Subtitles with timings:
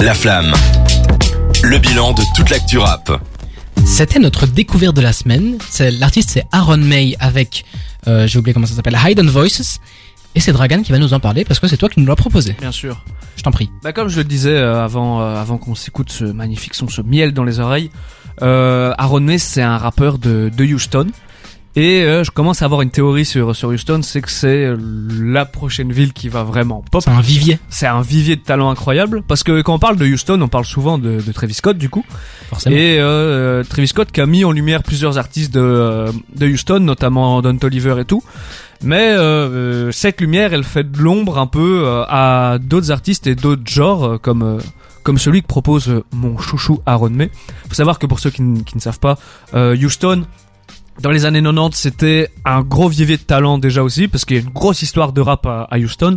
[0.00, 0.52] La Flamme.
[1.62, 3.20] Le bilan de toute l'actu rap.
[3.84, 5.58] C'était notre découverte de la semaine.
[5.70, 7.64] C'est l'artiste c'est Aaron May avec
[8.06, 9.78] euh, j'ai oublié comment ça s'appelle Hidden Voices
[10.34, 12.16] et c'est Dragan qui va nous en parler parce que c'est toi qui nous l'as
[12.16, 12.54] proposé.
[12.60, 13.04] Bien sûr.
[13.36, 13.70] Je t'en prie.
[13.82, 17.02] Bah comme je le disais euh, avant euh, avant qu'on s'écoute ce magnifique son, ce
[17.02, 17.90] miel dans les oreilles,
[18.42, 21.06] euh, Aaron May c'est un rappeur de, de Houston.
[21.78, 24.76] Et euh, je commence à avoir une théorie sur sur Houston, c'est que c'est euh,
[25.20, 27.02] la prochaine ville qui va vraiment pop.
[27.04, 30.06] C'est un vivier C'est un vivier de talent incroyable parce que quand on parle de
[30.06, 32.04] Houston, on parle souvent de, de Travis Scott du coup.
[32.48, 32.74] forcément.
[32.74, 36.80] Et euh, Travis Scott qui a mis en lumière plusieurs artistes de, euh, de Houston,
[36.80, 38.22] notamment Don Toliver et tout.
[38.82, 43.26] Mais euh, euh, cette lumière, elle fait de l'ombre un peu euh, à d'autres artistes
[43.26, 44.58] et d'autres genres euh, comme euh,
[45.02, 47.30] comme celui que propose euh, mon chouchou Aaron May.
[47.68, 49.18] Faut savoir que pour ceux qui, qui ne savent pas,
[49.54, 50.24] euh, Houston
[51.00, 54.40] dans les années 90, c'était un gros vivier de talent déjà aussi, parce qu'il y
[54.40, 56.16] a une grosse histoire de rap à, à Houston,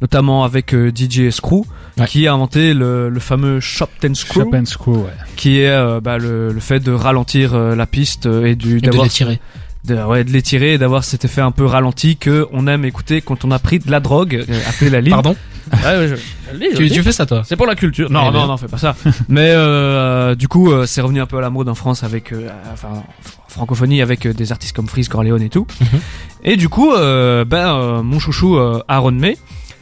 [0.00, 1.64] notamment avec euh, DJ Screw,
[1.98, 2.06] Ouais.
[2.06, 5.12] qui a inventé le, le fameux Shop Ten Screw Chopin School, ouais.
[5.34, 8.86] qui est euh, bah, le, le fait de ralentir euh, la piste et du de
[8.86, 9.40] d'avoir les tirer.
[9.84, 13.20] de, ouais, de l'étirer et d'avoir cet effet un peu ralenti que on aime écouter
[13.20, 15.10] quand on a pris de la drogue appelée la ligne.
[15.10, 15.34] Pardon?
[15.72, 16.94] Ouais, ouais, je- je le dis, je le tu, dis.
[16.94, 18.10] tu fais ça toi C'est pour la culture.
[18.10, 18.46] Non, Eh non, bien.
[18.46, 18.94] non, fais pas ça.
[19.28, 22.32] Mais euh, du coup, euh, c'est revenu un peu à la mode en France avec,
[22.32, 23.04] euh, enfin, en
[23.48, 25.66] francophonie avec euh, des artistes comme Freeze, Corleone et tout.
[25.80, 25.86] Mhm.
[26.44, 29.36] Et du coup, euh, ben, euh, mon chouchou euh, Aaron May,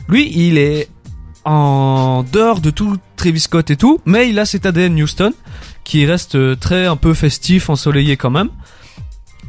[0.09, 0.89] lui, il est
[1.45, 5.33] en dehors de tout Travis Scott et tout, mais il a cet ADN Houston
[5.85, 8.49] qui reste euh, très un peu festif, ensoleillé quand même.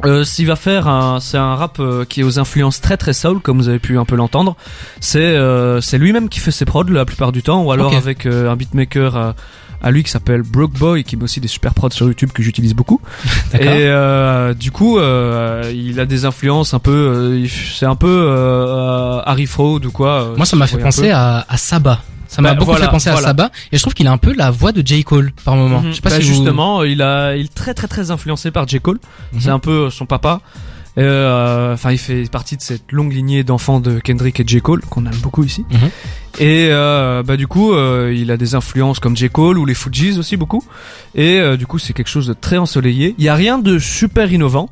[0.06, 3.14] Euh, s'il va faire un, c'est un rap euh, qui est aux influences très très
[3.14, 4.56] soul, comme vous avez pu un peu l'entendre.
[5.00, 8.26] C'est euh, c'est lui-même qui fait ses prods la plupart du temps, ou alors avec
[8.26, 9.36] euh, un beatmaker à,
[9.82, 12.44] à lui qui s'appelle Broke Boy, qui met aussi des super prods sur YouTube que
[12.44, 13.02] j'utilise beaucoup.
[13.54, 18.08] Et euh, du coup, euh, il a des influences un peu, euh, c'est un peu
[18.30, 20.22] euh, Harry Fraud ou quoi.
[20.24, 22.02] euh, Moi ça m'a fait penser à, à Saba.
[22.28, 23.26] Ça m'a Bah, beaucoup voilà, fait penser voilà.
[23.28, 25.56] à Saba et je trouve qu'il a un peu la voix de J Cole par
[25.56, 25.82] moment.
[25.86, 28.52] Je sais pas Bah, si vous- justement, il a, il est très très très influencé
[28.52, 29.00] par J Cole.
[29.34, 29.42] Mhm.
[29.42, 30.42] C'est un peu son papa.
[30.98, 34.82] Euh, Enfin, il fait partie de cette longue lignée d'enfants de Kendrick et J Cole
[34.90, 35.64] qu'on aime beaucoup ici.
[35.70, 35.90] Mhm.
[36.40, 39.74] Et euh, bah du coup, euh, il a des influences comme J Cole ou les
[39.76, 40.64] Fujis aussi beaucoup.
[41.16, 43.14] Et euh, du coup, c'est quelque chose de très ensoleillé.
[43.18, 44.70] Il y a rien de super innovant.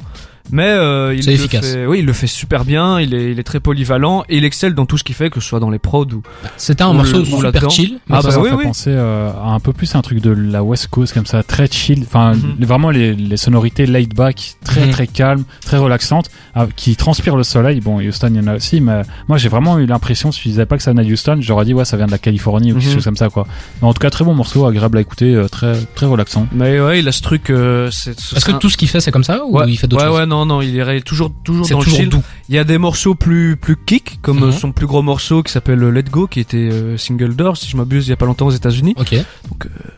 [0.51, 1.65] Mais euh, il le efficace.
[1.73, 2.99] fait, oui, il le fait super bien.
[2.99, 5.39] Il est, il est très polyvalent et il excelle dans tout ce qu'il fait, que
[5.39, 6.21] ce soit dans les prods ou.
[6.57, 7.99] C'était un ou morceau le- super chill.
[8.09, 8.63] Ah Ah bah ça, oui, ça fait oui.
[8.65, 11.67] penser euh, à un peu plus un truc de la West Coast comme ça, très
[11.67, 12.03] chill.
[12.05, 12.65] Enfin, Mhm.
[12.65, 14.91] vraiment les, les sonorités laid back, très Mhm.
[14.91, 17.79] très calmes, très relaxantes, ah, qui transpirent le soleil.
[17.81, 20.49] Bon, Houston, il y en a aussi, mais moi j'ai vraiment eu l'impression, si je
[20.49, 22.71] disais pas que ça venait de Houston, j'aurais dit ouais, ça vient de la Californie
[22.71, 22.93] ou quelque Mhm.
[22.93, 23.47] chose comme ça quoi.
[23.81, 26.47] Mais en tout cas, très bon morceau, agréable à écouter, euh, très très relaxant.
[26.51, 27.49] Mais ouais, il a ce truc.
[27.49, 30.03] Euh, Est-ce que tout ce qu'il fait c'est comme ça ou ouais, il fait d'autres
[30.03, 30.19] ouais, choses?
[30.19, 32.09] ouais, non, non, il est toujours, toujours dans le chill.
[32.09, 32.23] doux.
[32.49, 34.43] Il y a des morceaux plus plus kick, comme Mhm.
[34.45, 37.55] euh, son plus gros morceau qui s'appelle euh, Let Go, qui était euh, single door,
[37.57, 38.95] si je m'abuse, il y a pas longtemps aux États-Unis.
[38.97, 39.15] Ok.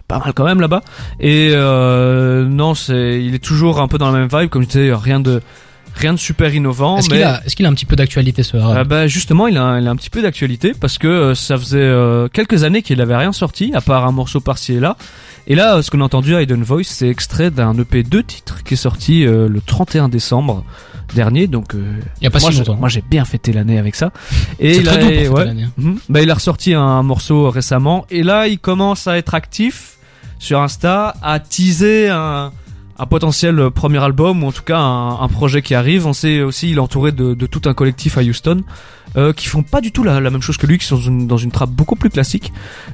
[0.07, 0.81] Pas mal quand même là-bas.
[1.19, 4.67] Et euh, non, c'est, il est toujours un peu dans la même vibe, comme je
[4.67, 5.41] disais, rien de
[5.97, 6.97] rien de super innovant.
[6.97, 9.07] Est-ce mais qu'il a, est-ce qu'il a un petit peu d'actualité ce euh, rap bah
[9.07, 11.79] justement, il a, un- il a un petit peu d'actualité parce que euh, ça faisait
[11.79, 14.95] euh, quelques années qu'il avait rien sorti, à part un morceau par-ci et là.
[15.47, 18.23] Et là, euh, ce qu'on a entendu à Hidden Voice, c'est extrait d'un EP deux
[18.23, 20.63] titres qui est sorti euh, le 31 décembre
[21.15, 21.47] dernier.
[21.47, 22.75] Donc, euh, Il y a pas moi, si longtemps.
[22.75, 24.11] moi, j'ai bien fêté l'année avec ça.
[24.59, 25.65] Et C'est il très a, doux pour fêter ouais.
[25.77, 25.99] Mhm.
[26.09, 29.93] Bah, il a ressorti un morceau récemment et là, il commence à être actif
[30.39, 32.51] sur Insta, à teaser un,
[32.99, 36.07] un potentiel euh, premier album ou en tout cas un, projet qui arrive.
[36.07, 38.63] On sait aussi, il est entouré de, de tout un collectif à Houston
[39.15, 41.27] euh, qui font pas du tout la, même chose que lui, qui sont dans une,
[41.27, 42.51] dans une trappe beaucoup plus classique.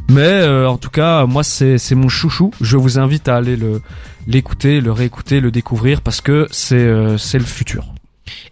[0.09, 2.51] Mais euh, en tout cas, moi, c'est c'est mon chouchou.
[2.61, 3.81] Je vous invite à aller le
[4.27, 7.92] l'écouter, le réécouter, le découvrir parce que c'est euh, c'est le futur.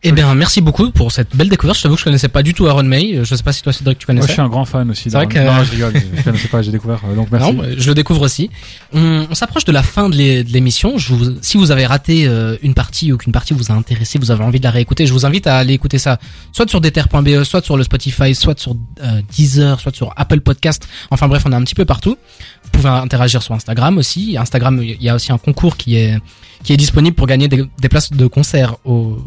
[0.04, 1.78] Eh bien, merci beaucoup pour cette belle découverte.
[1.78, 3.24] Je t'avoue que je connaissais pas du tout Aaron May.
[3.24, 4.28] Je sais pas si toi, Cédric, tu Moi, connaissais.
[4.28, 5.04] je suis un grand fan aussi.
[5.10, 7.00] C'est vrai que- Non, je rigole, je connaissais pas, j'ai découvert.
[7.10, 7.54] euh, Donc merci.
[7.54, 8.50] Non, je le découvre aussi.
[8.94, 10.96] On, on s'approche de la fin de l'é- de l'émission.
[11.42, 14.44] Si vous avez raté euh, une partie ou qu'une partie vous a intéressé, vous avez
[14.44, 16.20] envie de la réécouter, je vous invite à aller écouter ça,
[16.52, 20.86] soit sur deter.be, soit sur le Spotify, soit sur euh, Deezer, soit sur Apple Podcast.
[21.12, 22.18] Enfin bref, on est un petit peu partout.
[22.66, 24.36] Vous pouvez interagir sur Instagram aussi.
[24.38, 26.18] Instagram, il y a aussi un concours qui est
[26.64, 29.18] qui est disponible pour gagner des, des places de concert au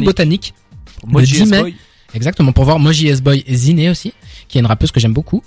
[0.00, 0.54] Botanique.
[1.06, 1.74] Moji 10 mai.
[2.14, 4.12] Exactement, pour voir Moji S-Boy et Ziné aussi,
[4.48, 5.42] qui est une rappeuse que j'aime beaucoup.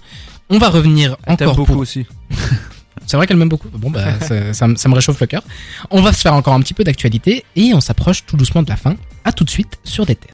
[0.50, 2.06] On va revenir T'aimes encore beaucoup pour aussi.
[3.06, 3.70] c'est vrai qu'elle m'aime beaucoup.
[3.70, 4.20] Bon, bah,
[4.54, 5.44] ça, me- ça me réchauffe le cœur.
[5.92, 8.70] On va se faire encore un petit peu d'actualité et on s'approche tout doucement de
[8.70, 8.96] la fin.
[9.24, 10.34] À tout de suite sur des terres.